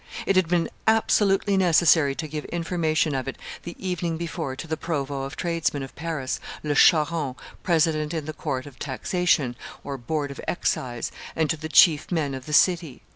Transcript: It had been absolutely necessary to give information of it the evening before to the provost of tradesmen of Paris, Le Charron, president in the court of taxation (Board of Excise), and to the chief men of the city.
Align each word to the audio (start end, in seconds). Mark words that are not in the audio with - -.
It 0.25 0.35
had 0.35 0.47
been 0.47 0.67
absolutely 0.87 1.57
necessary 1.57 2.15
to 2.15 2.27
give 2.27 2.45
information 2.45 3.13
of 3.13 3.27
it 3.27 3.37
the 3.61 3.75
evening 3.77 4.17
before 4.17 4.55
to 4.55 4.65
the 4.67 4.75
provost 4.75 5.27
of 5.31 5.35
tradesmen 5.35 5.83
of 5.83 5.93
Paris, 5.95 6.39
Le 6.63 6.73
Charron, 6.73 7.35
president 7.61 8.11
in 8.11 8.25
the 8.25 8.33
court 8.33 8.65
of 8.65 8.79
taxation 8.79 9.55
(Board 9.83 10.31
of 10.31 10.41
Excise), 10.47 11.11
and 11.35 11.51
to 11.51 11.55
the 11.57 11.69
chief 11.69 12.11
men 12.11 12.33
of 12.33 12.47
the 12.47 12.51
city. 12.53 13.03